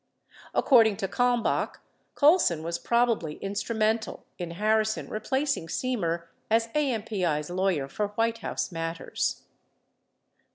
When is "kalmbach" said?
1.07-1.79